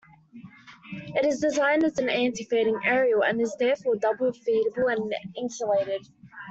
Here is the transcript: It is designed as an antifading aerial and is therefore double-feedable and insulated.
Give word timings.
It 1.13 1.25
is 1.27 1.39
designed 1.39 1.83
as 1.83 1.99
an 1.99 2.07
antifading 2.07 2.81
aerial 2.83 3.23
and 3.23 3.39
is 3.39 3.55
therefore 3.59 3.97
double-feedable 3.97 4.91
and 4.91 5.13
insulated. 5.37 6.07